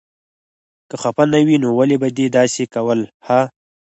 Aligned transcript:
که 0.89 0.95
خفه 1.01 1.23
نه 1.31 1.39
وې 1.45 1.57
نو 1.63 1.69
ولې 1.77 1.97
به 2.01 2.09
دې 2.17 2.25
داسې 2.37 2.63
کول 2.73 2.99
هه. 3.27 3.41